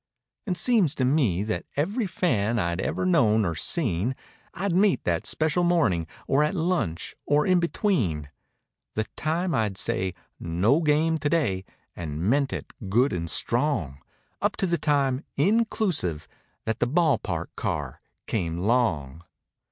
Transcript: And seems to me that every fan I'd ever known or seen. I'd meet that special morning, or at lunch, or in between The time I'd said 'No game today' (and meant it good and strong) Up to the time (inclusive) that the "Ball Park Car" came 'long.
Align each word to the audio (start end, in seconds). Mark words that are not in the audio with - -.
And 0.47 0.57
seems 0.57 0.95
to 0.95 1.05
me 1.05 1.43
that 1.43 1.67
every 1.77 2.07
fan 2.07 2.57
I'd 2.57 2.81
ever 2.81 3.05
known 3.05 3.45
or 3.45 3.53
seen. 3.53 4.15
I'd 4.51 4.73
meet 4.73 5.03
that 5.03 5.27
special 5.27 5.63
morning, 5.63 6.07
or 6.25 6.43
at 6.43 6.55
lunch, 6.55 7.15
or 7.27 7.45
in 7.45 7.59
between 7.59 8.31
The 8.95 9.03
time 9.15 9.53
I'd 9.53 9.77
said 9.77 10.15
'No 10.39 10.81
game 10.81 11.19
today' 11.19 11.65
(and 11.95 12.19
meant 12.19 12.51
it 12.51 12.73
good 12.89 13.13
and 13.13 13.29
strong) 13.29 13.99
Up 14.41 14.55
to 14.57 14.65
the 14.65 14.79
time 14.79 15.23
(inclusive) 15.37 16.27
that 16.65 16.79
the 16.79 16.87
"Ball 16.87 17.19
Park 17.19 17.55
Car" 17.55 18.01
came 18.25 18.57
'long. 18.57 19.23